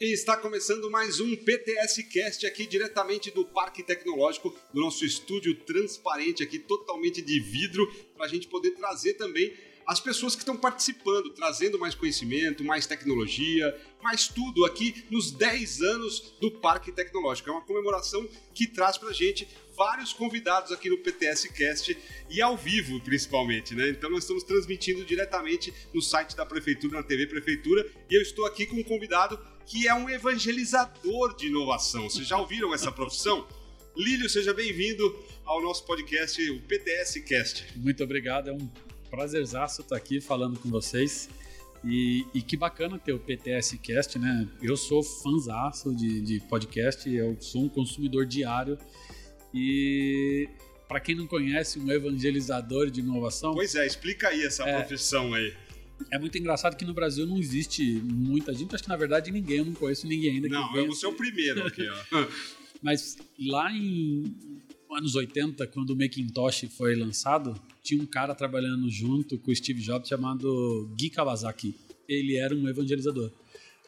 [0.00, 5.56] E está começando mais um PTS Cast aqui diretamente do Parque Tecnológico, do nosso estúdio
[5.56, 9.52] transparente aqui, totalmente de vidro, para a gente poder trazer também
[9.84, 15.82] as pessoas que estão participando, trazendo mais conhecimento, mais tecnologia, mais tudo aqui nos 10
[15.82, 17.50] anos do Parque Tecnológico.
[17.50, 18.24] É uma comemoração
[18.54, 21.98] que traz para a gente vários convidados aqui no PTS Cast
[22.30, 23.88] e ao vivo, principalmente, né?
[23.88, 28.46] Então nós estamos transmitindo diretamente no site da Prefeitura, na TV Prefeitura, e eu estou
[28.46, 32.08] aqui com um convidado que é um evangelizador de inovação.
[32.08, 33.46] Vocês já ouviram essa profissão?
[33.94, 37.66] Lílio, seja bem-vindo ao nosso podcast, o PTS Cast.
[37.76, 38.66] Muito obrigado, é um
[39.10, 41.28] prazerzaço estar aqui falando com vocês.
[41.84, 44.48] E, e, que bacana ter o PTS Cast, né?
[44.62, 48.78] Eu sou fãzaço de, de podcast, eu sou um consumidor diário.
[49.52, 50.48] E
[50.88, 53.52] para quem não conhece, um evangelizador de inovação.
[53.52, 55.54] Pois é, explica aí essa é, profissão aí.
[56.10, 59.58] É muito engraçado que no Brasil não existe muita gente, acho que na verdade ninguém,
[59.58, 60.48] eu não conheço ninguém ainda.
[60.48, 62.26] Não, eu vou ser o primeiro aqui, ó.
[62.82, 64.24] Mas lá em
[64.90, 69.80] anos 80, quando o Macintosh foi lançado, tinha um cara trabalhando junto com o Steve
[69.80, 71.74] Jobs chamado Guy Kawasaki.
[72.08, 73.30] Ele era um evangelizador.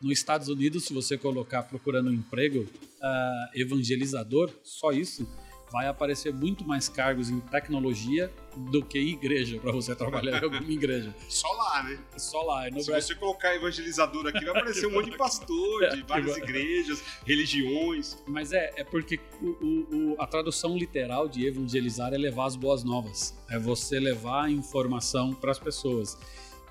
[0.00, 5.28] Nos Estados Unidos, se você colocar procurando um emprego, uh, evangelizador, só isso,
[5.70, 10.44] vai aparecer muito mais cargos em tecnologia do que em igreja, para você trabalhar em
[10.44, 11.14] alguma igreja.
[11.28, 11.98] Só lá, né?
[12.16, 12.64] Só lá.
[12.64, 13.00] Se Brasil...
[13.00, 18.22] você colocar evangelizador aqui, vai aparecer um monte de pastor de várias igrejas, religiões.
[18.26, 22.82] Mas é, é porque o, o, a tradução literal de evangelizar é levar as boas
[22.82, 23.38] novas.
[23.48, 26.18] É você levar a informação para as pessoas.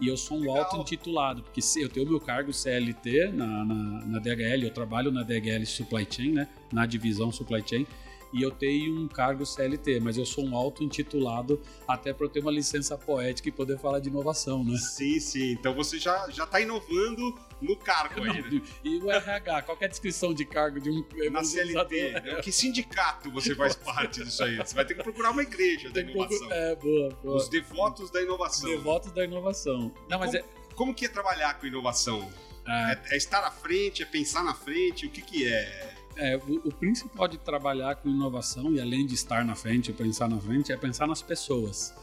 [0.01, 3.75] E eu sou um auto-intitulado, porque eu tenho meu cargo CLT na, na,
[4.05, 6.47] na DHL, eu trabalho na DHL Supply Chain, né?
[6.71, 7.85] Na divisão Supply Chain
[8.31, 12.39] e eu tenho um cargo CLT, mas eu sou um auto-intitulado até para eu ter
[12.39, 14.77] uma licença poética e poder falar de inovação, né?
[14.77, 15.51] Sim, sim.
[15.51, 18.61] Então você já, já tá inovando no cargo Não, aí, né?
[18.83, 22.21] E o RH, qual é a descrição de cargo de um Na CLT, né?
[22.41, 24.57] que sindicato você faz parte disso aí?
[24.57, 26.51] Você vai ter que procurar uma igreja da inovação.
[26.51, 27.37] É, boa, boa.
[27.37, 28.69] Os devotos da inovação.
[28.69, 29.93] Devotos da inovação.
[30.09, 30.73] Não, mas como, é...
[30.75, 32.29] como que é trabalhar com inovação?
[32.65, 32.91] Ah.
[32.91, 35.98] É, é, estar à frente, é pensar na frente, o que que é?
[36.21, 40.27] É, o, o, principal de trabalhar com inovação, e além de estar na frente, pensar
[40.27, 41.93] na frente, é pensar nas pessoas.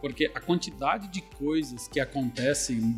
[0.00, 2.96] Porque a quantidade de coisas que acontecem,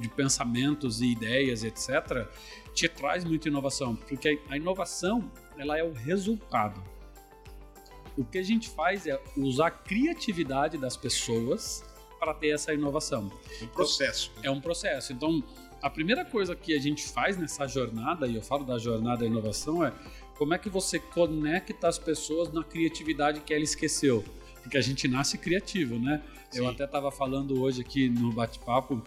[0.00, 2.28] de pensamentos e ideias, etc.,
[2.72, 3.96] te traz muita inovação.
[3.96, 6.80] Porque a inovação, ela é o resultado.
[8.16, 11.84] O que a gente faz é usar a criatividade das pessoas
[12.20, 13.30] para ter essa inovação.
[13.60, 14.32] Um processo.
[14.42, 15.12] É um processo.
[15.12, 15.42] Então,
[15.84, 19.26] a primeira coisa que a gente faz nessa jornada, e eu falo da jornada da
[19.26, 19.92] inovação, é
[20.38, 24.24] como é que você conecta as pessoas na criatividade que ela esqueceu.
[24.62, 26.22] Porque a gente nasce criativo, né?
[26.50, 26.60] Sim.
[26.60, 29.02] Eu até estava falando hoje aqui no bate-papo,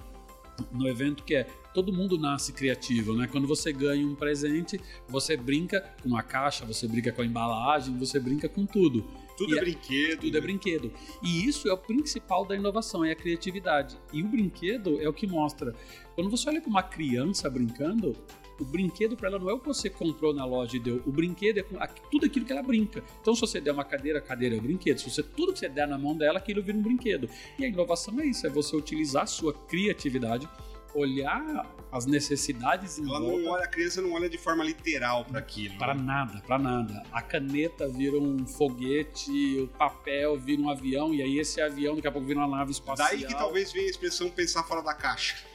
[0.72, 3.26] no evento, que é todo mundo nasce criativo, né?
[3.26, 4.80] Quando você ganha um presente,
[5.10, 9.04] você brinca com a caixa, você brinca com a embalagem, você brinca com tudo.
[9.38, 10.22] Tudo e é brinquedo.
[10.22, 10.92] Tudo é é brinquedo.
[11.22, 13.98] E isso é o principal da inovação, é a criatividade.
[14.12, 15.74] E o brinquedo é o que mostra
[16.18, 18.16] quando você olha para uma criança brincando,
[18.60, 21.00] o brinquedo para ela não é o que você comprou na loja e deu.
[21.06, 21.66] O brinquedo é
[22.10, 23.04] tudo aquilo que ela brinca.
[23.22, 24.98] Então, se você der uma cadeira, a cadeira é o brinquedo.
[25.00, 27.30] Se você tudo que você der na mão dela, aquilo vira um brinquedo.
[27.60, 30.50] E a inovação é isso: é você utilizar a sua criatividade
[30.98, 35.78] olhar as necessidades ela não olha a criança não olha de forma literal para aquilo
[35.78, 36.04] para né?
[36.04, 37.04] nada para nada.
[37.12, 42.08] A caneta vira um foguete o papel vira um avião e aí esse avião daqui
[42.08, 44.94] a pouco vira uma nave espacial daí que talvez venha a expressão pensar fora da
[44.94, 45.47] caixa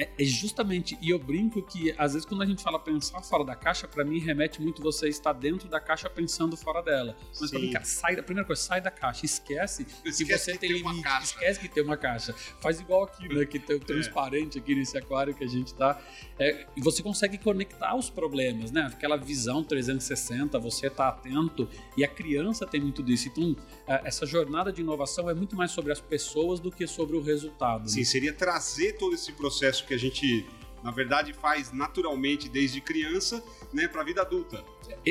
[0.00, 3.44] é, é, justamente, e eu brinco que às vezes quando a gente fala pensar fora
[3.44, 7.14] da caixa, para mim remete muito você estar dentro da caixa pensando fora dela.
[7.38, 10.58] Mas pra brincar, sai da primeira coisa, sai da caixa, esquece, esquece que você que
[10.58, 12.32] tem, tem limite, esquece que tem uma caixa.
[12.62, 13.84] Faz igual aqui, né, que tem o é.
[13.84, 16.00] transparente aqui nesse aquário que a gente tá.
[16.38, 18.88] É, e você consegue conectar os problemas, né?
[18.90, 23.28] Aquela visão 360, você tá atento e a criança tem muito disso.
[23.28, 23.54] Então,
[23.86, 27.20] é, essa jornada de inovação é muito mais sobre as pessoas do que sobre o
[27.20, 27.90] resultado.
[27.90, 28.04] Sim, né?
[28.06, 30.46] seria trazer todo esse processo que a gente,
[30.84, 33.42] na verdade, faz naturalmente desde criança,
[33.72, 34.64] né, para a vida adulta.
[35.04, 35.10] É,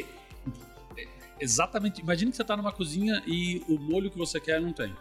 [0.98, 1.07] é,
[1.38, 2.00] exatamente.
[2.00, 4.95] Imagina que você está numa cozinha e o molho que você quer não tem.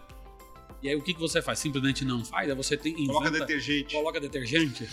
[0.82, 1.58] E aí o que, que você faz?
[1.58, 2.48] Simplesmente não faz?
[2.48, 2.92] Aí você tem.
[2.92, 3.94] Inventa, coloca detergente.
[3.94, 4.88] Coloca detergente.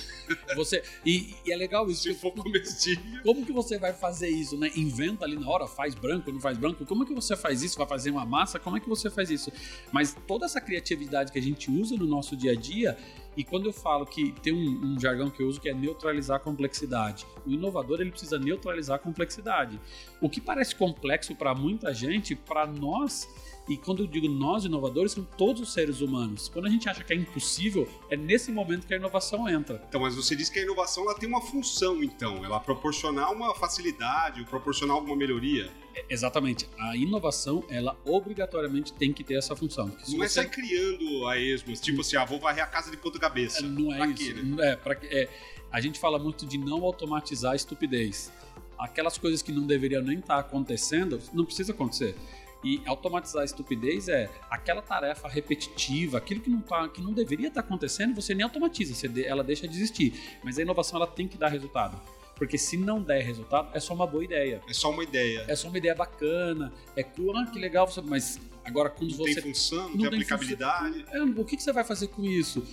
[0.55, 2.03] você, e, e, é legal isso.
[2.03, 3.03] Se for comestível.
[3.23, 4.71] Como que você vai fazer isso, né?
[4.75, 6.85] Inventa ali na hora, faz branco, não faz branco.
[6.85, 7.77] Como é que você faz isso?
[7.77, 8.59] Vai fazer uma massa?
[8.59, 9.51] Como é que você faz isso?
[9.91, 12.97] Mas toda essa criatividade que a gente usa no nosso dia a dia
[13.37, 16.37] E quando eu falo que tem um, um, jargão que eu uso que é neutralizar
[16.37, 19.79] a complexidade, o inovador ele precisa neutralizar a complexidade.
[20.21, 23.27] O que parece complexo para muita gente, para nós
[23.67, 26.49] e quando eu digo nós inovadores, são todos os seres humanos.
[26.49, 29.83] Quando a gente acha que é impossível, é nesse momento que a inovação entra.
[29.89, 33.55] Então, mas você disse que a inovação ela tem uma função, então, ela proporcionar uma
[33.55, 35.71] facilidade, proporcionar alguma melhoria.
[35.95, 36.69] É, exatamente.
[36.77, 39.91] A inovação, ela obrigatoriamente tem que ter essa função.
[40.09, 42.97] Não é é sair criando a esmos, tipo assim, ah, vou varrer a casa de
[42.97, 43.59] ponta cabeça.
[43.59, 44.33] É, não é pra isso.
[44.33, 44.71] Quê, né?
[44.71, 45.29] É, pra, é,
[45.71, 48.31] a gente fala muito de não automatizar a estupidez.
[48.77, 52.15] Aquelas coisas que não deveriam nem estar tá acontecendo, não precisa acontecer.
[52.63, 57.47] E automatizar a estupidez é aquela tarefa repetitiva, aquilo que não, tá, que não deveria
[57.47, 60.39] estar tá acontecendo, você nem automatiza, você, ela deixa de existir.
[60.43, 61.99] Mas a inovação ela tem que dar resultado.
[62.35, 64.61] Porque se não der resultado, é só uma boa ideia.
[64.67, 65.45] É só uma ideia.
[65.47, 66.73] É só uma ideia bacana.
[66.95, 69.35] É cool, ah, que legal, você, mas agora quando não você.
[69.35, 71.05] Tem função, não, tem, aplicabilidade.
[71.11, 72.65] É, o que, que você vai fazer com isso?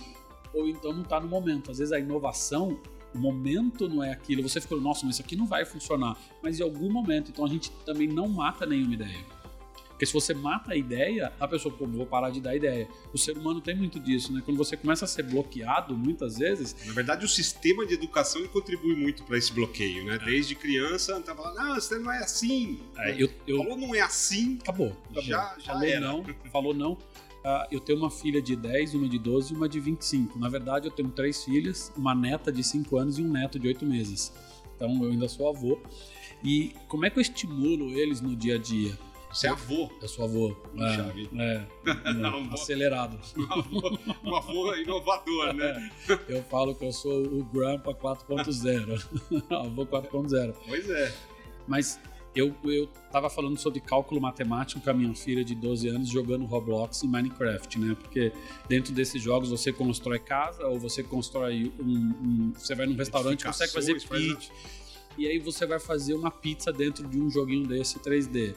[0.53, 1.71] Ou então não está no momento.
[1.71, 2.79] Às vezes a inovação
[3.13, 4.41] o momento não é aquilo.
[4.43, 6.17] Você ficou, nossa, mas isso aqui não vai funcionar.
[6.41, 9.25] Mas em algum momento, então a gente também não mata nenhuma ideia.
[10.03, 12.87] Porque se você mata a ideia, a pessoa, pô, vou parar de dar ideia.
[13.13, 14.41] O ser humano tem muito disso, né?
[14.43, 16.75] Quando você começa a ser bloqueado, muitas vezes.
[16.85, 20.15] Na verdade, o sistema de educação contribui muito para esse bloqueio, né?
[20.15, 20.25] É.
[20.25, 22.79] Desde criança, tá falando, não, você não é assim.
[22.97, 23.59] É, eu, eu...
[23.59, 24.57] Falou não é assim.
[24.61, 24.97] Acabou.
[25.05, 25.23] acabou.
[25.23, 25.99] Já, já falou era.
[26.01, 26.93] não, falou não.
[26.93, 30.37] Uh, eu tenho uma filha de 10, uma de 12 e uma de 25.
[30.37, 33.67] Na verdade, eu tenho três filhas, uma neta de 5 anos e um neto de
[33.67, 34.33] 8 meses.
[34.75, 35.79] Então, eu ainda sou avô.
[36.43, 38.97] E como é que eu estimulo eles no dia a dia?
[39.33, 39.91] Você é avô.
[39.99, 40.55] Eu sou avô.
[40.77, 43.19] É, é, é, acelerado.
[43.35, 45.91] Um avô, um avô inovador, né?
[46.07, 49.03] É, eu falo que eu sou o Grandpa 4.0.
[49.49, 50.53] avô 4.0.
[50.67, 51.13] Pois é.
[51.67, 51.99] Mas
[52.35, 56.45] eu, eu tava falando sobre cálculo matemático com a minha filha de 12 anos jogando
[56.45, 57.95] Roblox e Minecraft, né?
[57.99, 58.31] Porque
[58.67, 61.93] dentro desses jogos você constrói casa ou você constrói um.
[62.21, 64.51] um você vai num restaurante e consegue fazer pizza.
[65.17, 68.55] E aí você vai fazer uma pizza dentro de um joguinho desse 3D.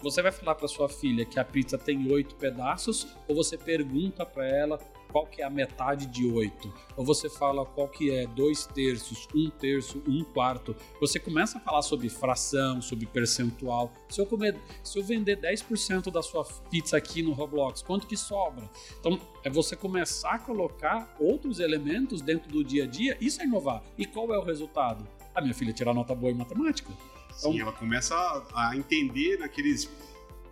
[0.00, 4.24] Você vai falar para sua filha que a pizza tem oito pedaços ou você pergunta
[4.24, 4.78] para ela
[5.10, 6.72] qual que é a metade de oito?
[6.96, 10.76] Ou você fala qual que é dois terços, um terço, um quarto?
[11.00, 13.92] Você começa a falar sobre fração, sobre percentual.
[14.08, 18.16] Se eu, comer, se eu vender 10% da sua pizza aqui no Roblox, quanto que
[18.16, 18.68] sobra?
[19.00, 23.44] Então, é você começar a colocar outros elementos dentro do dia a dia, isso é
[23.44, 23.82] inovar.
[23.96, 25.06] E qual é o resultado?
[25.34, 26.92] A minha filha tirar nota boa em matemática.
[27.38, 29.88] Sim, então, ela começa a, a, entender naqueles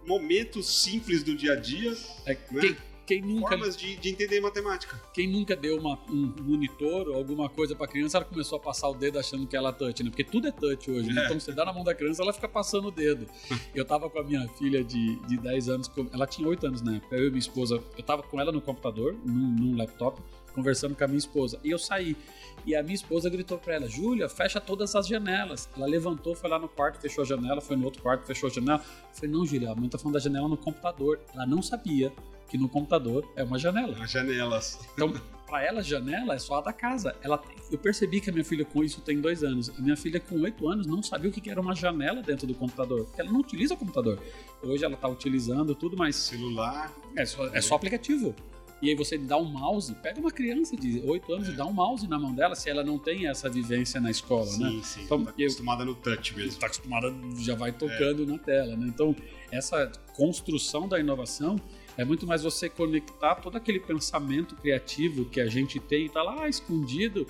[0.06, 1.97] momentos simples do dia a dia.
[2.25, 2.61] É, né?
[2.61, 5.03] quem, quem nunca, formas de, de, entender matemática.
[5.12, 8.88] Quem nunca deu uma, um monitor ou alguma coisa para criança, ela começou a passar
[8.88, 10.11] o dedo achando que ela é touch, né?
[10.11, 11.23] Porque tudo é touch hoje, né?
[11.23, 11.25] É.
[11.25, 13.27] Então você dá na mão da criança, ela fica passando o dedo.
[13.75, 16.97] eu tava com a minha filha de, de 10 anos, ela tinha 8 anos na
[16.99, 20.23] época, eu e minha esposa, eu tava com ela no computador, num, num laptop,
[20.56, 21.61] conversando com a minha esposa.
[21.62, 22.17] E eu saí.
[22.64, 25.69] E a minha esposa gritou para ela: Júlia, fecha todas as janelas.
[25.76, 28.53] Ela levantou, foi lá no quarto, fechou a janela, foi no outro quarto, fechou a
[28.53, 28.82] janela.
[28.82, 31.20] Eu falei: Não, Júlia, a mãe tá falando da janela no computador.
[31.35, 32.12] Ela não sabia
[32.49, 33.97] que no computador é uma janela.
[34.03, 34.79] As janelas.
[34.94, 35.12] Então,
[35.47, 37.14] para ela, janela é só a da casa.
[37.23, 39.70] Ela, eu percebi que a minha filha com isso tem dois anos.
[39.70, 42.55] A minha filha com oito anos não sabia o que era uma janela dentro do
[42.55, 43.05] computador.
[43.05, 44.20] Porque ela não utiliza o computador.
[44.62, 46.17] Hoje ela está utilizando tudo, mas.
[46.17, 46.93] Celular.
[47.17, 48.35] É só, é só aplicativo
[48.81, 51.52] e aí você dá um mouse, pega uma criança de 8 anos é.
[51.52, 54.46] e dá um mouse na mão dela se ela não tem essa vivência na escola,
[54.46, 54.70] sim, né?
[54.70, 55.02] Sim, sim.
[55.05, 56.61] Então, tá acostumada no touch mesmo.
[56.61, 58.26] Tá acostumada, já vai tocando é.
[58.26, 58.87] na tela, né?
[58.88, 59.17] Então,
[59.50, 61.56] essa construção da inovação
[61.96, 66.22] é muito mais você conectar todo aquele pensamento criativo que a gente tem e tá
[66.22, 67.26] lá escondido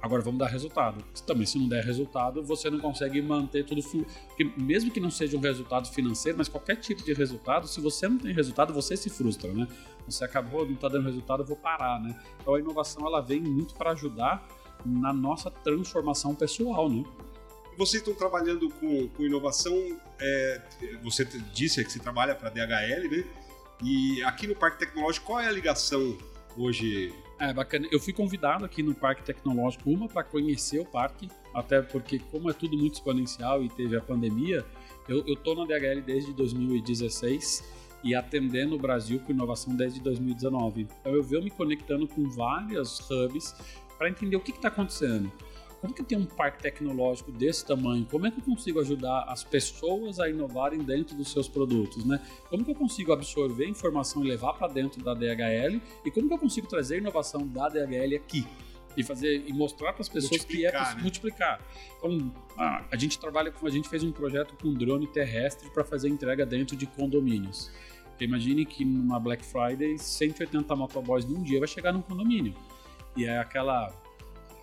[0.00, 1.04] Agora vamos dar resultado.
[1.26, 3.82] Também, se não der resultado, você não consegue manter tudo.
[3.82, 8.08] Porque mesmo que não seja um resultado financeiro, mas qualquer tipo de resultado, se você
[8.08, 9.66] não tem resultado, você se frustra, né?
[10.06, 12.18] Você acabou, não está dando resultado, eu vou parar, né?
[12.40, 14.46] Então a inovação ela vem muito para ajudar
[14.86, 17.04] na nossa transformação pessoal, né?
[17.76, 19.74] Vocês estão trabalhando com, com inovação,
[20.20, 20.62] é,
[21.02, 23.24] você disse que você trabalha para a DHL, né?
[23.82, 26.16] E aqui no Parque Tecnológico, qual é a ligação
[26.58, 27.88] hoje é, bacana.
[27.90, 32.50] Eu fui convidado aqui no Parque Tecnológico, uma para conhecer o parque, até porque como
[32.50, 34.64] é tudo muito exponencial e teve a pandemia,
[35.08, 37.64] eu, eu na DHL desde 2016
[38.04, 40.82] e atendendo o Brasil com inovação desde 2019.
[40.82, 43.54] Então eu venho me conectando com vários hubs
[43.96, 45.32] para entender o que está acontecendo
[45.80, 48.04] como que tem um parque tecnológico desse tamanho?
[48.10, 52.20] Como é que eu consigo ajudar as pessoas a inovarem dentro dos seus produtos, né?
[52.50, 55.80] Como que eu consigo absorver informação e levar para dentro da DHL?
[56.04, 58.46] E como que eu consigo trazer inovação da DHL aqui?
[58.96, 60.96] E fazer e mostrar para as pessoas que é né?
[61.00, 61.60] multiplicar.
[61.98, 65.84] Então, a, a gente trabalha com a gente fez um projeto com drone terrestre para
[65.84, 67.70] fazer entrega dentro de condomínios.
[68.18, 72.52] Imagine que numa Black Friday, 180 motoboys num dia vai chegar num condomínio.
[73.16, 73.92] e é aquela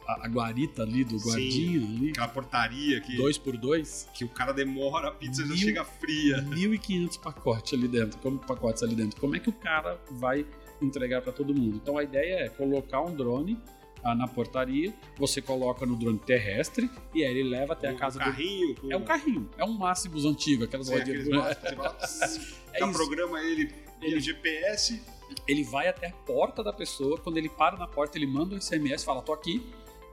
[0.07, 4.24] a, a guarita ali do guardinha Sim, ali, Aquela portaria que, dois por dois, que
[4.25, 6.41] o cara demora, a pizza já Mil- chega fria.
[6.43, 9.19] 1.500 pacotes ali dentro, como pacotes ali dentro.
[9.19, 10.45] Como é que o cara vai
[10.81, 11.77] entregar para todo mundo?
[11.81, 13.57] Então a ideia é colocar um drone
[14.03, 18.19] ah, na portaria, você coloca no drone terrestre e aí ele leva até a casa
[18.19, 18.75] do carrinho.
[18.89, 21.27] É um carrinho, é um Máximos antigo, aquelas Sim, rodinhas.
[21.27, 22.93] aqueles É já isso.
[22.97, 23.63] programa ele
[24.01, 25.01] Ele- ele GPS.
[25.47, 28.62] Ele vai até a porta da pessoa, quando ele para na porta, ele manda um
[28.62, 29.65] SMS, fala, tô aqui.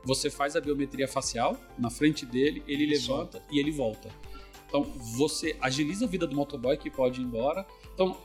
[0.04, 4.10] Você faz a biometria facial na frente dele, ele levanta e ele volta.
[4.66, 7.66] Então, você agiliza a vida do motoboy que pode ir embora.
[7.94, 8.16] Então,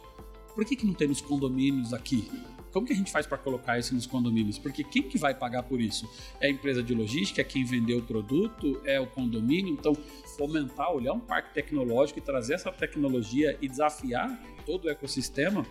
[0.55, 2.31] por que, que não tem nos condomínios aqui?
[2.71, 4.57] Como que a gente faz para colocar isso nos condomínios?
[4.57, 6.09] Porque quem que vai pagar por isso?
[6.39, 9.73] É a empresa de logística, é quem vendeu o produto, é o condomínio.
[9.73, 9.93] Então,
[10.37, 15.65] fomentar, olhar um parque tecnológico e trazer essa tecnologia e desafiar todo o ecossistema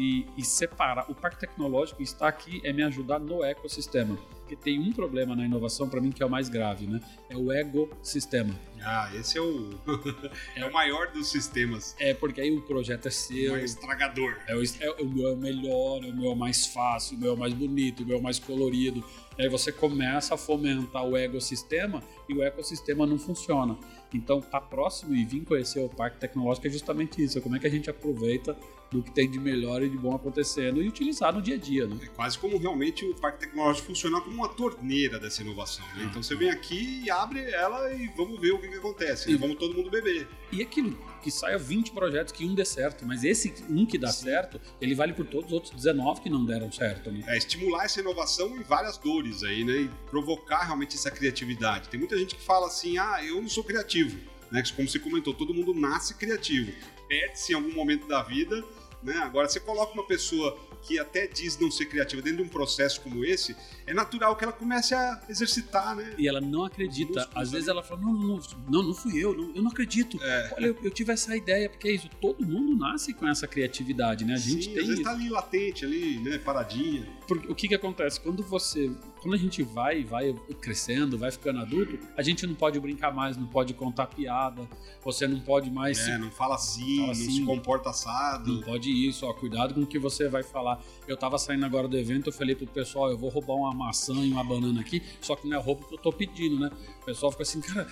[0.00, 1.10] e, e separar.
[1.10, 4.16] O parque tecnológico está aqui é me ajudar no ecossistema.
[4.38, 7.00] Porque tem um problema na inovação para mim que é o mais grave, né?
[7.28, 8.58] É o ecossistema.
[8.82, 9.78] Ah, esse é o,
[10.56, 11.94] é o maior dos sistemas.
[12.00, 14.38] É porque aí o projeto é É seu, o estragador.
[14.48, 17.18] é o, é, o meu é o melhor, é o meu é o mais fácil,
[17.18, 19.04] o meu é o mais bonito, o meu é o mais colorido.
[19.38, 23.76] Aí você começa a fomentar o ecossistema e o ecossistema não funciona.
[24.12, 27.38] Então, tá próximo e vir conhecer o parque tecnológico é justamente isso.
[27.38, 28.56] É como é que a gente aproveita
[28.90, 31.86] do que tem de melhor e de bom acontecendo e utilizar no dia a dia,
[31.86, 31.96] né?
[32.02, 35.84] É quase como realmente o parque tecnológico funciona como uma torneira dessa inovação.
[35.96, 36.06] Né?
[36.10, 39.28] Então você vem aqui e abre ela e vamos ver o que, que acontece.
[39.28, 39.34] né?
[39.34, 40.28] E- Vamos todo mundo beber.
[40.50, 44.08] E aquilo que saia 20 projetos que um dê certo, mas esse um que dá
[44.10, 44.24] Sim.
[44.24, 47.22] certo, ele vale por todos os outros 19 que não deram certo, né?
[47.28, 49.82] É estimular essa inovação em várias dores aí, né?
[49.82, 51.88] E provocar realmente essa criatividade.
[51.88, 54.18] Tem muita gente que fala assim, ah, eu não sou criativo.
[54.50, 54.62] Né?
[54.74, 56.72] Como você comentou, todo mundo nasce criativo.
[57.08, 58.64] Perde-se em algum momento da vida,
[59.02, 59.16] né?
[59.18, 63.00] Agora, você coloca uma pessoa que até diz não ser criativa dentro de um processo
[63.00, 63.54] como esse,
[63.86, 66.14] é natural que ela comece a exercitar, né?
[66.18, 67.12] E ela não acredita.
[67.12, 67.78] Músculos Às vezes ali.
[67.78, 70.18] ela fala: não, não, não, não, fui eu, não, eu não acredito.
[70.22, 70.54] É.
[70.56, 74.24] Olha, eu, eu tive essa ideia, porque é isso, todo mundo nasce com essa criatividade,
[74.24, 74.34] né?
[74.34, 76.38] A gente Sim, tem às vezes tá ali latente, ali, né?
[76.38, 77.06] Paradinha.
[77.26, 78.20] Porque o que que acontece?
[78.20, 78.90] Quando você.
[79.20, 83.36] Quando a gente vai, vai crescendo, vai ficando adulto, a gente não pode brincar mais,
[83.36, 84.66] não pode contar piada,
[85.04, 87.30] você não pode mais se É, não fala assim, Fala não assim.
[87.32, 88.54] se comporta assado.
[88.54, 90.82] Não pode isso, ó, cuidado com o que você vai falar.
[91.06, 94.14] Eu tava saindo agora do evento, eu falei pro pessoal, eu vou roubar uma maçã
[94.14, 96.70] e uma banana aqui, só que não é roupa que eu tô pedindo, né?
[97.02, 97.86] O pessoal fica assim, cara,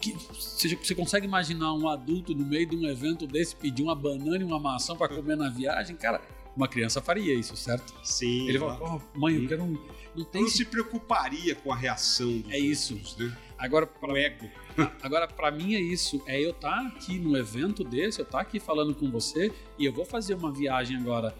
[0.00, 4.38] que- você, consegue imaginar um adulto no meio de um evento desse pedir uma banana
[4.38, 5.96] e uma maçã para comer na viagem?
[5.96, 6.20] Cara,
[6.56, 7.92] uma criança faria isso, certo?
[8.04, 8.48] Sim.
[8.48, 9.76] Ele fala, oh, mãe, eu quero um...
[10.18, 10.42] Não tem...
[10.42, 12.94] não se preocuparia com a reação dos É isso.
[12.94, 13.36] outros, né?
[13.56, 14.48] Agora, O pra, ego.
[15.02, 16.22] agora, pra mim é isso.
[16.26, 19.92] É eu estar aqui no evento desse, eu estar aqui falando com você e eu
[19.92, 21.34] vou fazer uma viagem agora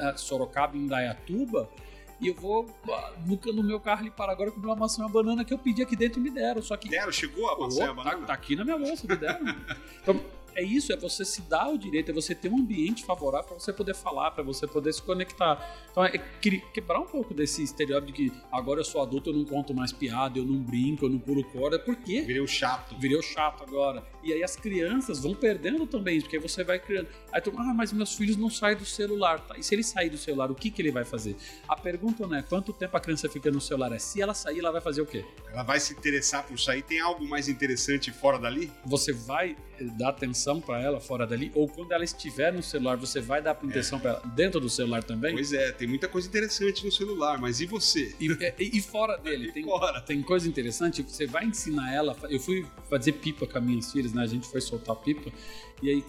[0.00, 1.68] a Sorocaba em Dayatuba
[2.18, 5.04] e eu vou ah, no, no meu carro ali para agora comer uma maçã e
[5.04, 6.62] uma banana que eu pedi aqui dentro e me deram.
[6.62, 8.26] Só que Deram, chegou a maçã e a tá, banana?
[8.26, 9.44] tá aqui na minha bolsa, me deram.
[10.02, 10.20] Então,
[10.56, 13.58] é isso, é você se dar o direito, é você ter um ambiente favorável para
[13.60, 15.86] você poder falar, para você poder se conectar.
[15.90, 19.34] Então, é que- quebrar um pouco desse estereótipo de que agora eu sou adulto, eu
[19.34, 21.78] não conto mais piada, eu não brinco, eu não pulo corda.
[21.78, 22.22] Por quê?
[22.22, 22.96] Virei um chato.
[22.98, 24.02] Virei o chato agora.
[24.26, 27.06] E aí as crianças vão perdendo também, porque você vai criando.
[27.32, 29.38] Aí tu, ah, mas meus filhos não saem do celular.
[29.40, 31.36] Tá, E se ele sair do celular, o que, que ele vai fazer?
[31.68, 34.58] A pergunta não é quanto tempo a criança fica no celular, é se ela sair,
[34.58, 35.24] ela vai fazer o quê?
[35.52, 36.82] Ela vai se interessar por sair.
[36.82, 38.70] Tem algo mais interessante fora dali?
[38.84, 39.56] Você vai
[39.98, 41.52] dar atenção para ela fora dali?
[41.54, 45.04] Ou quando ela estiver no celular, você vai dar atenção para ela dentro do celular
[45.04, 45.34] também?
[45.34, 48.14] Pois é, tem muita coisa interessante no celular, mas e você?
[48.18, 48.26] E,
[48.58, 50.00] e- e fora dele, E tem, fora?
[50.00, 52.16] tem coisa interessante, você vai ensinar ela.
[52.28, 54.22] Eu fui fazer pipa com as minhas filhas, né?
[54.22, 55.30] A gente foi soltar pipa.
[55.82, 56.04] E aí,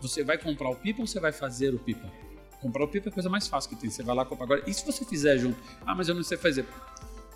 [0.00, 2.10] você vai comprar o pipa ou você vai fazer o pipa?
[2.60, 3.90] Comprar o pipa é a coisa mais fácil que tem.
[3.90, 4.62] Você vai lá comprar agora.
[4.66, 5.58] E se você fizer junto?
[5.86, 6.66] Ah, mas eu não sei fazer.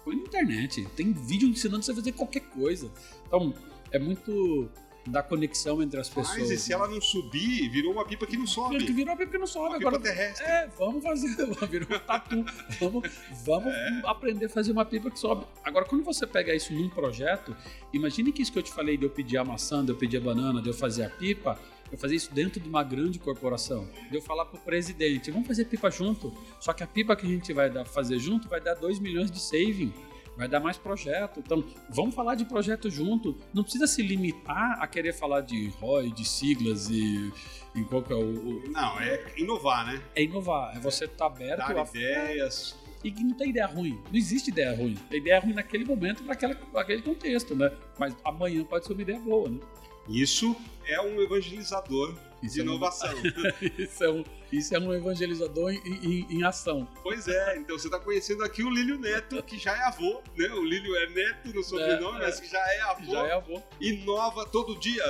[0.04, 0.86] Põe na internet.
[0.96, 2.90] Tem vídeo ensinando você a fazer qualquer coisa.
[3.26, 3.54] Então,
[3.90, 4.68] é muito
[5.06, 6.38] da conexão entre as pessoas.
[6.38, 8.78] Mas e se ela não subir, virou uma pipa que não sobe?
[8.78, 9.98] Virou a pipa que não sobe Uma agora.
[9.98, 10.46] pipa terrestre.
[10.46, 11.28] É, vamos fazer,
[11.68, 12.44] virou um tatu.
[12.80, 13.10] Vamos,
[13.44, 14.00] vamos É.
[14.04, 15.44] aprender a fazer uma pipa que sobe.
[15.62, 17.54] Agora, quando você pega isso num projeto,
[17.92, 20.16] imagine que isso que eu te falei de eu pedir a maçã, de eu pedir
[20.16, 21.58] a banana, de eu fazer a pipa,
[21.92, 23.86] eu fazer isso dentro de uma grande corporação.
[24.10, 26.32] De eu falar pro presidente, vamos fazer pipa junto.
[26.58, 29.30] Só que a pipa que a gente vai dar, fazer junto vai dar 2 milhões
[29.30, 29.92] de saving.
[30.36, 31.38] Vai dar mais projeto.
[31.40, 33.36] Então, vamos falar de projeto junto.
[33.52, 37.32] Não precisa se limitar a querer falar de ROI, de siglas e,
[37.74, 40.02] e qual que é o, o- Não, é inovar, né?
[40.16, 42.76] é inovar, é você estar aberto Dar a ideias.
[43.04, 44.00] e que não tem ideia ruim.
[44.10, 44.98] Não existe ideia ruim.
[45.10, 46.34] A ideia ruim naquele momento, para
[46.80, 47.70] aquele contexto, né?
[47.98, 49.60] Mas amanhã pode ser uma ideia boa, né?
[50.08, 50.54] Isso
[50.86, 52.14] é um evangelizador
[52.44, 53.10] Isso de é um- inovação.
[53.78, 56.86] isso, é um, isso é um evangelizador em, em- em ação.
[57.02, 60.48] pois é, então você está conhecendo aqui o Lílio Neto, que já é avô, né?
[60.50, 62.26] O Lílio é neto no sobrenome, É, é.
[62.26, 63.12] mas que já é avô.
[63.12, 63.62] Já é avô.
[63.80, 65.02] Inova todo dia.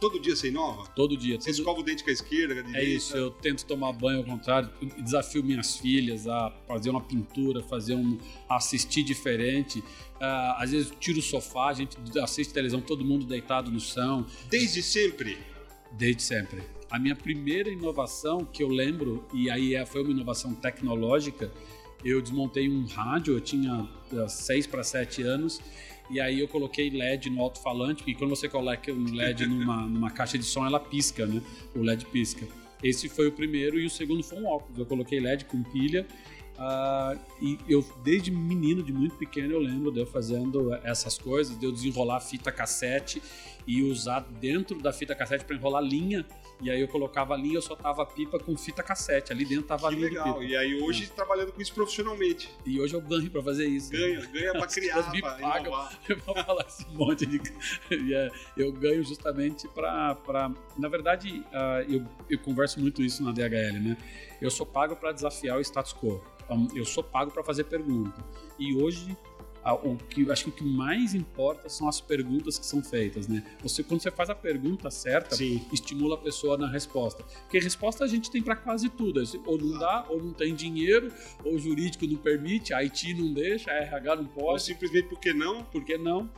[0.00, 0.86] Todo dia você inova?
[0.94, 1.40] Todo dia.
[1.40, 2.86] Você todo- escova o dente com a esquerda, com a direita?
[2.88, 4.70] É isso, eu tento tomar banho ao contrário,
[5.04, 9.82] desafio minhas filhas a fazer uma pintura, fazer um assistir diferente.
[10.20, 14.26] Ah, às vezes tiro o sofá, a gente assiste televisão, todo mundo deitado no chão,
[14.50, 15.38] Desde sempre.
[15.92, 16.62] Desde sempre.
[16.90, 21.52] A minha primeira inovação que eu lembro, e aí é- foi uma inovação tecnológica,
[22.04, 23.88] eu desmontei um rádio, eu tinha
[24.28, 25.60] 6 para 7 anos,
[26.10, 30.10] e aí eu coloquei LED no alto-falante, porque quando você coloca um LED numa, numa
[30.10, 31.42] caixa de som, ela pisca, né?
[31.74, 32.46] O LED pisca.
[32.82, 34.78] Esse foi o primeiro, e o segundo foi um óculos.
[34.78, 36.06] Eu coloquei LED com pilha,
[36.56, 41.58] ah, e eu, desde menino, de muito pequeno, eu lembro de eu fazendo essas coisas,
[41.58, 43.20] de eu desenrolar fita cassete
[43.68, 46.24] e usar dentro da fita cassete para enrolar linha.
[46.60, 49.30] E aí eu colocava a linha, eu soltava a pipa com fita cassete.
[49.30, 50.34] Ali dentro tava a Que linha do legal.
[50.34, 50.44] pipa.
[50.46, 52.50] E aí hoje trabalhando com isso profissionalmente.
[52.64, 53.92] E hoje eu ganho para fazer isso.
[53.92, 55.88] Ganha, ganha pra As criar, me pra pagam.
[56.08, 57.38] Eu vou falar esse monte de.
[58.10, 60.14] É, eu ganho justamente para.
[60.14, 60.50] Pra...
[60.78, 63.96] Na verdade, ah, eu, eu converso muito isso na DHL, né?
[64.40, 66.22] Eu sou pago para desafiar o status quo.
[66.42, 68.24] Então, eu sou pago para fazer pergunta.
[68.58, 69.14] E hoje.
[69.64, 73.44] O que, acho que o que mais importa são as perguntas que são feitas, né?
[73.62, 75.62] Você, quando você faz a pergunta certa, Sim.
[75.72, 77.22] estimula a pessoa na resposta.
[77.42, 79.22] Porque resposta a gente tem para quase tudo.
[79.44, 81.12] Ou não dá, ou não tem dinheiro,
[81.44, 84.62] ou o jurídico não permite, a IT não deixa, a RH não Ou pode.
[84.62, 85.64] simplesmente porque não.
[85.64, 86.30] Por que não?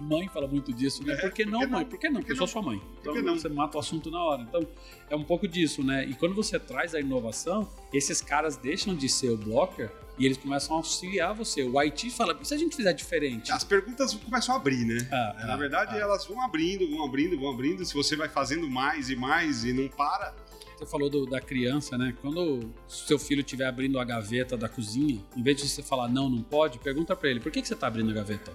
[0.00, 1.12] Mãe fala muito disso, né?
[1.12, 1.84] É, por que não, mãe?
[1.84, 2.14] Por que não?
[2.16, 2.80] Por Porque que eu sou sua mãe.
[3.00, 4.42] Então você mata o assunto na hora.
[4.42, 4.66] Então
[5.10, 6.04] é um pouco disso, né?
[6.06, 10.36] E quando você traz a inovação, esses caras deixam de ser o blocker e eles
[10.38, 11.62] começam a auxiliar você.
[11.62, 13.50] O IT fala, e se a gente fizer diferente?
[13.52, 15.06] As perguntas começam a abrir, né?
[15.12, 15.98] Ah, É, Na ah, verdade, ah.
[16.00, 17.84] elas vão abrindo, vão abrindo, vão abrindo.
[17.84, 20.34] Se você vai fazendo mais e mais e não para,
[20.78, 22.14] Você falou do- da criança, né?
[22.22, 26.30] Quando seu filho estiver abrindo a gaveta da cozinha, em vez de você falar não,
[26.30, 28.50] não pode, pergunta pra ele, por que, que você tá abrindo a gaveta?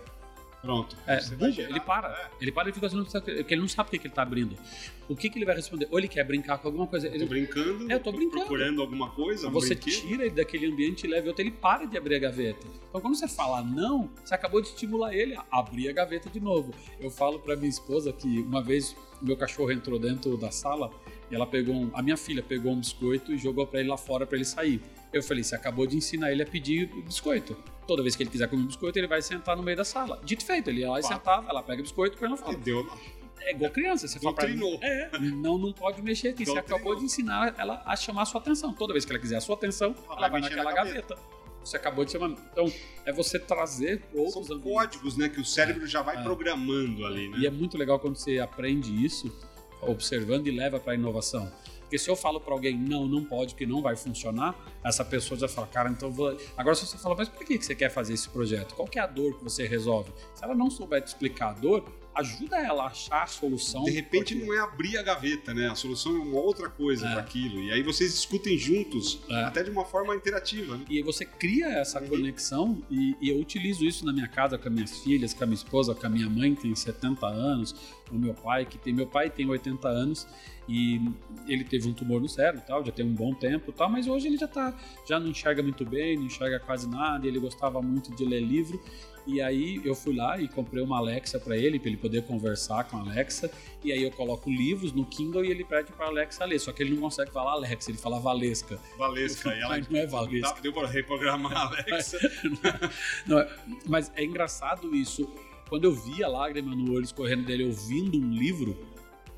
[0.65, 0.97] Pronto.
[1.07, 1.19] É,
[1.51, 2.09] gerar- ele para.
[2.09, 2.29] É.
[2.43, 4.57] Ele para e fica assim, porque ele não sabe por que que ele tá abrindo.
[5.07, 5.87] O que, que ele vai responder?
[5.91, 7.05] Ou ele quer brincar com alguma coisa.
[7.07, 8.39] Eu tô Ele, brincando, É, eu tô brincando.
[8.41, 10.01] procurando alguma coisa, um você brinquedo.
[10.01, 12.65] tira ele daquele ambiente e leva outro, ele para de abrir a gaveta.
[12.89, 16.39] Então, quando você fala não, você acabou de estimular ele a abrir a gaveta de
[16.39, 16.73] novo.
[16.99, 20.91] Eu falo pra minha esposa que uma vez meu cachorro entrou dentro da sala
[21.29, 23.97] e ela pegou um, a minha filha pegou um biscoito e jogou pra ele lá
[23.97, 24.81] fora pra ele sair.
[25.13, 27.55] Eu falei, você acabou de ensinar ele a pedir biscoito.
[27.87, 30.19] Toda vez que ele quiser comer biscoito, ele vai sentar no meio da sala.
[30.23, 31.13] Dito e feito, ele ia lá e Fato.
[31.13, 32.57] sentava, ela pega o biscoito e põe lá E fora.
[32.57, 32.87] deu.
[33.41, 36.43] É igual criança, você fala pra ela, é, não, não pode mexer aqui.
[36.45, 36.77] Você Doutrinou.
[36.77, 38.73] acabou de ensinar ela a chamar a sua atenção.
[38.73, 41.15] Toda vez que ela quiser a sua atenção, Ela ela vai naquela na gaveta.
[41.65, 42.29] Você acabou de chamar.
[42.51, 42.71] Então,
[43.05, 45.27] é você trazer outros São códigos, né?
[45.27, 46.21] Que o cérebro já vai É.
[46.23, 47.37] programando ali, né?
[47.39, 49.33] E é muito legal quando você aprende isso,
[49.81, 51.51] observando e leva para a inovação.
[51.81, 55.39] Porque se eu falo para alguém, não, não pode, que não vai funcionar, essa pessoa
[55.39, 56.35] já fala, cara, então vou.
[56.57, 58.73] Agora, se você fala, mas por que que você quer fazer esse projeto?
[58.75, 60.11] Qual que é a dor que você resolve?
[60.33, 61.83] Se ela não souber te explicar a dor,
[62.15, 63.83] ajuda ela a achar a solução.
[63.83, 65.67] De repente porque- não é abrir a gaveta, né?
[65.67, 67.11] A solução é uma outra coisa É.
[67.11, 67.61] para aquilo.
[67.61, 69.43] E aí vocês discutem juntos, É.
[69.43, 70.85] até de uma forma interativa, né?
[70.89, 72.07] E aí você cria essa Uhum.
[72.07, 75.47] conexão e, e eu utilizo isso na minha casa com as minhas filhas, com a
[75.47, 77.73] minha esposa, com a minha mãe que tem 70 anos,
[78.09, 80.27] com o meu pai que tem meu pai tem 80 anos
[80.69, 80.99] e
[81.47, 83.89] ele teve um tumor no cérebro e tal, já tem um bom tempo e tal,
[83.89, 84.73] mas hoje ele já tá
[85.07, 88.41] já não enxerga muito bem, não enxerga quase nada, e ele gostava muito de ler
[88.41, 88.81] livro.
[89.27, 92.83] E aí eu fui lá e comprei uma Alexa para ele, para ele poder conversar
[92.83, 93.49] com a Alexa.
[93.83, 96.59] E aí eu coloco livros no Kindle e ele pede para a Alexa ler.
[96.59, 98.79] Só que ele não consegue falar Alexa, ele fala Valesca.
[98.97, 99.49] Valesca.
[99.49, 100.53] E ela não é Valesca.
[100.55, 102.19] Dá- deu para reprogramar a Alexa.
[103.25, 103.45] Não,
[103.87, 105.27] mas é engraçado isso.
[105.69, 108.77] Quando eu vi a lágrima no olho escorrendo dele ouvindo um livro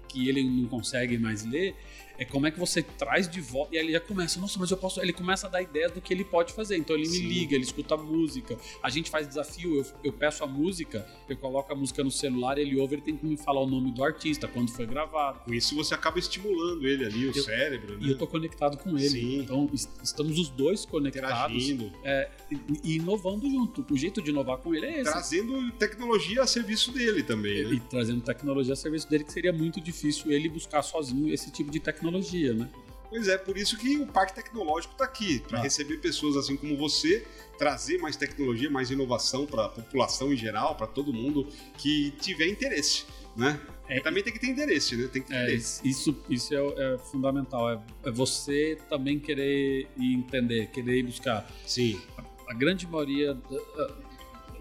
[0.08, 1.76] que ele não consegue mais ler,
[2.20, 3.76] é como é que você traz de volta.
[3.76, 5.00] E aí ele já começa, nossa, mas eu posso.
[5.00, 6.76] Ele começa a dar ideias do que ele pode fazer.
[6.76, 7.22] Então ele Sim.
[7.28, 8.58] me liga, ele escuta a música.
[8.82, 12.58] A gente faz desafio, eu, eu peço a música, eu coloco a música no celular,
[12.58, 15.42] ele ouve, ele tem que me falar o nome do artista, quando foi gravado.
[15.42, 18.08] Com isso você acaba estimulando ele ali, o Eu- cérebro, né?
[18.08, 19.10] E eu tô conectado com ele.
[19.10, 19.40] Sim.
[19.42, 21.70] Então est- estamos os dois conectados
[22.04, 23.86] é, e, e inovando junto.
[23.94, 25.12] O jeito de inovar com ele é esse.
[25.12, 27.74] trazendo tecnologia a serviço dele também, né?
[27.76, 29.97] e trazendo tecnologia a serviço dele, que seria muito difícil
[30.28, 32.70] ele buscar sozinho esse tipo de tecnologia, né?
[33.10, 35.62] Pois é, por isso que o Parque Tecnológico está aqui, para Ah.
[35.64, 37.26] receber pessoas assim como você,
[37.58, 42.48] trazer mais tecnologia, mais inovação para a população em geral, para todo mundo que tiver
[42.48, 43.06] interesse,
[43.36, 43.60] né?
[43.90, 45.08] É, Também tem que ter interesse, né?
[45.08, 45.88] Tem que ter É, interesse.
[45.88, 47.70] isso isso é, é fundamental.
[47.72, 51.50] É, é você também querer entender, querer buscar.
[51.66, 51.98] Sim.
[52.46, 53.34] A grande maioria.
[53.34, 54.07] da-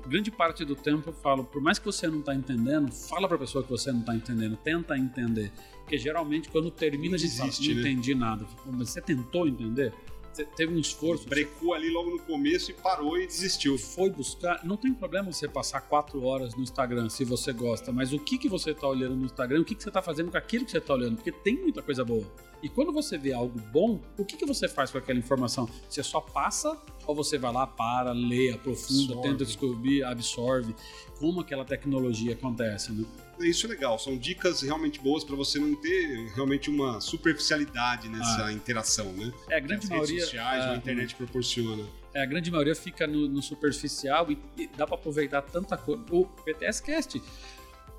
[0.06, 3.36] grande parte do tempo eu falo, por mais que você não está entendendo, fala para
[3.36, 5.52] a pessoa que você não está entendendo, tenta entender.
[5.80, 7.80] Porque geralmente quando termina de falar, não né?
[7.80, 8.46] entendi nada.
[8.66, 9.92] Mas você tentou entender?
[10.36, 11.26] Você teve um esforço.
[11.26, 13.78] Brecou ali logo no começo e parou e desistiu.
[13.78, 14.60] Foi buscar.
[14.64, 18.36] Não tem problema você passar quatro horas no Instagram se você gosta, mas o que,
[18.36, 20.72] que você está olhando no Instagram, o que, que você está fazendo com aquilo que
[20.72, 21.16] você está olhando?
[21.16, 22.26] Porque tem muita coisa boa.
[22.66, 25.68] E quando você vê algo bom, o que, que você faz com aquela informação?
[25.88, 26.76] Você só passa
[27.06, 29.22] ou você vai lá, para, lê, aprofunda, absorve.
[29.28, 30.74] tenta descobrir, absorve
[31.20, 33.04] como aquela tecnologia acontece, né?
[33.38, 38.46] Isso é legal, são dicas realmente boas para você não ter realmente uma superficialidade nessa
[38.46, 38.52] Ah.
[38.52, 39.32] interação, né?
[39.48, 40.14] É, a grande As maioria.
[40.14, 41.84] redes sociais, é, a internet proporciona.
[42.14, 46.02] é, a grande maioria fica no, no superficial e, e dá para aproveitar tanta coisa.
[46.10, 47.22] O PTS Cast.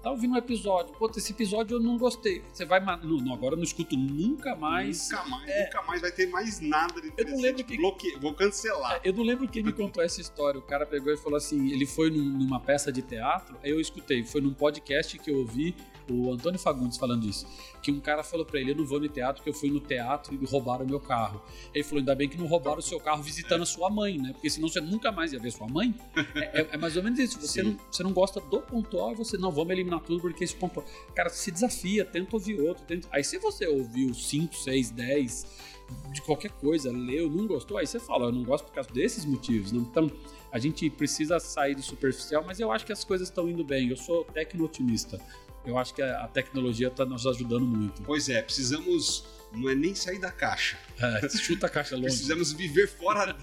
[0.08, 2.42] Tá ouvindo um episódio, pô, esse episódio eu não gostei.
[2.54, 2.80] Você vai.
[2.80, 5.10] Não, não, agora eu não escuto nunca mais.
[5.12, 5.66] nunca mais, é.
[5.66, 8.18] nunca mais vai ter mais nada de Eu não lembro que- Bloque...
[8.18, 9.02] Vou cancelar.
[9.04, 10.58] Eu não lembro quem me contou essa história.
[10.60, 13.82] O cara pegou e falou assim: ele foi num- numa peça de teatro, aí eu
[13.82, 15.76] escutei, foi num podcast que eu ouvi
[16.10, 17.46] o Antônio Fagundes falando isso.
[17.82, 19.80] Que um cara falou pra ele: Eu não vou no teatro, porque eu fui no
[19.80, 21.42] teatro e roubaram meu carro.
[21.74, 24.34] Ele falou: Ainda bem que não roubaram o seu carro visitando a sua mãe, né?
[24.34, 25.94] Porque senão você nunca mais ia ver sua mãe.
[26.36, 27.40] É, é- é mais ou menos isso.
[27.40, 27.70] Você Sim.
[27.72, 30.86] não, você não gosta do pontual, você não, vamos eliminar tudo porque esse pontual.
[31.16, 32.84] Cara, se desafia, tenta ouvir outro.
[32.86, 33.08] Tenta...
[33.12, 35.78] Aí se você ouviu 5, 6, 10
[36.12, 39.24] de qualquer coisa, leu, não gostou, aí você fala, eu não gosto por causa desses
[39.24, 39.72] motivos.
[39.72, 39.80] Né?
[39.80, 40.12] Então,
[40.52, 43.90] a gente precisa sair do superficial, mas eu acho que as coisas estão indo bem.
[43.90, 45.20] Eu sou tecno-otimista.
[45.68, 48.02] Eu acho que a tecnologia está nos ajudando muito.
[48.04, 49.26] Pois é, precisamos.
[49.54, 50.78] Não é nem sair da caixa.
[51.00, 52.08] É, chuta a caixa longe.
[52.08, 53.34] Precisamos viver fora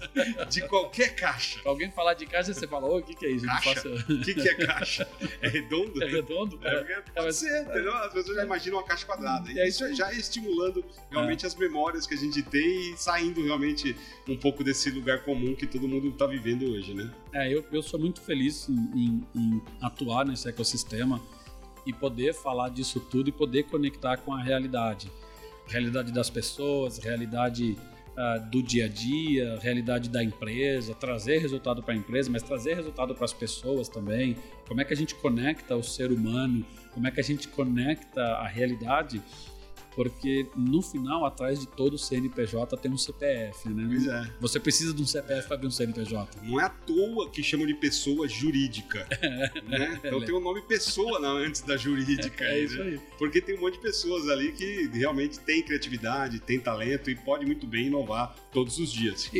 [0.47, 1.59] de qualquer caixa.
[1.61, 3.45] Pra alguém falar de caixa, você fala, o que, que é isso?
[3.47, 3.89] Caixa?
[3.89, 5.07] O que, que é caixa?
[5.41, 6.01] É redondo?
[6.03, 6.59] É redondo?
[6.63, 6.77] É, É.
[7.01, 7.91] porque pode mas- ser, entendeu?
[7.95, 9.49] As pessoas já imaginam uma caixa quadrada.
[9.51, 13.43] É E isso já é estimulando realmente as memórias que a gente tem e saindo
[13.43, 13.95] realmente
[14.29, 17.11] um pouco desse lugar comum que todo mundo está vivendo hoje, né?
[17.33, 21.19] É, eu, eu sou muito feliz em, em- em atuar nesse ecossistema
[21.85, 25.11] e poder falar disso tudo e poder conectar com a realidade.
[25.67, 27.77] Realidade das pessoas, realidade
[28.17, 32.75] ah, do dia a dia, realidade da empresa, trazer resultado para a empresa, mas trazer
[32.75, 34.37] resultado para as pessoas também.
[34.67, 38.21] Como é que a gente conecta o ser humano, como é que a gente conecta
[38.21, 39.21] a realidade,
[39.95, 43.85] porque no final, atrás de todo CNPJ tem um CPF, né?
[43.87, 44.33] Pois é.
[44.41, 46.37] Você precisa de um CPF para abrir um CNPJ.
[46.43, 49.07] Não é à toa que chamam de pessoa jurídica.
[49.65, 49.99] né?
[50.03, 52.43] Então tem o nome pessoa na- antes da jurídica.
[52.43, 52.83] É aí, isso né?
[52.91, 52.99] aí.
[53.17, 57.45] Porque tem um monte de pessoas ali que realmente têm criatividade, têm talento e pode
[57.45, 59.31] muito bem inovar todos os dias.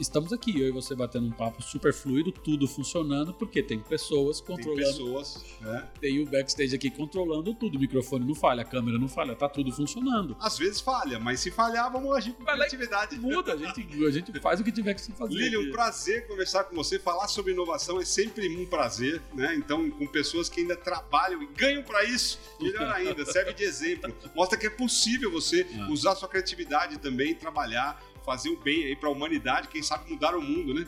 [0.00, 4.40] Estamos aqui, eu e você batendo um papo super fluido, tudo funcionando, porque tem pessoas
[4.40, 4.84] Tem controlando.
[4.86, 5.88] pessoas, né?
[6.00, 7.76] Tem o backstage aqui controlando tudo.
[7.76, 10.36] O microfone não falha, a câmera não falha, tá tudo funcionando.
[10.40, 13.16] Às vezes falha, mas se falhar, vamos agir com criatividade.
[13.20, 15.32] Muda, a gente, a gente faz o que tiver que se fazer.
[15.34, 16.98] Lili, um prazer conversar com você.
[16.98, 19.54] Falar sobre inovação é sempre um prazer, né?
[19.54, 24.12] Então, com pessoas que ainda trabalham e ganham para isso, melhor ainda, serve de exemplo.
[24.34, 25.88] Mostra que é possível você Ah.
[25.90, 30.34] usar sua criatividade também, trabalhar, fazer o bem aí para a humanidade, quem sabe mudar
[30.34, 30.86] o mundo, né?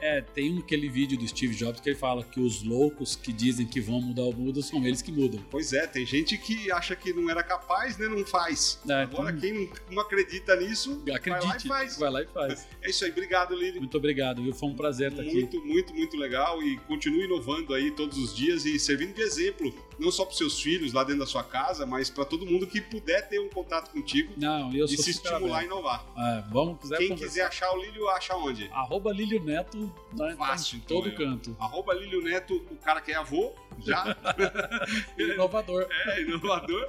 [0.00, 3.66] É, tem aquele vídeo do Steve Jobs que ele fala que os loucos que dizem
[3.66, 5.40] que vão mudar o mundo são eles que mudam.
[5.50, 8.08] Pois é, tem gente que acha que não era capaz, né?
[8.08, 8.80] Não faz.
[8.88, 11.98] É, Agora, então- quem não, acredita nisso, Acredite, vai lá e faz.
[11.98, 12.66] vai lá e faz.
[12.82, 13.78] É isso aí, obrigado, Lili.
[13.78, 14.54] Muito obrigado, viu?
[14.54, 15.34] Foi um prazer estar aqui.
[15.34, 19.72] Muito, muito, muito legal e continue inovando aí todos os dias e servindo de exemplo,
[19.98, 22.80] não só para seus filhos lá dentro da sua casa, mas para todo mundo que
[22.80, 26.06] puder ter um contato contigo Não, eu e sou se estimular a inovar.
[26.16, 27.28] É, vamos, quiser Quem conversar.
[27.28, 28.66] quiser achar o Lílio, acha onde?
[28.72, 31.16] Arroba Lílio Neto, né, tá Fácil, em então, todo eu.
[31.16, 31.56] canto.
[31.60, 34.16] Arroba Lílio Neto, o cara que é avô, já
[35.18, 35.86] Inovador.
[35.90, 36.88] é inovador.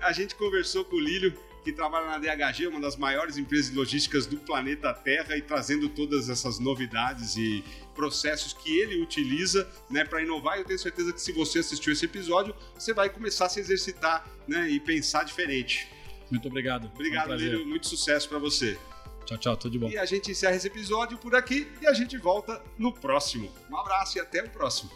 [0.00, 3.76] A gente conversou com o Lílio, que trabalha na DHG, uma das maiores empresas de
[3.76, 10.04] logísticas do planeta Terra, e trazendo todas essas novidades e processos que ele utiliza né,
[10.04, 10.58] para inovar.
[10.58, 14.28] Eu tenho certeza que se você assistiu esse episódio, você vai começar a se exercitar
[14.46, 15.88] né, e pensar diferente.
[16.30, 16.86] Muito obrigado.
[16.86, 17.52] Um Obrigado, prazer.
[17.52, 17.66] Lílio.
[17.66, 18.78] Muito sucesso para você.
[19.24, 19.56] Tchau, tchau.
[19.56, 19.88] Tudo de bom.
[19.88, 23.50] E a gente encerra esse episódio por aqui e a gente volta no próximo.
[23.70, 24.90] Um abraço e até o próximo.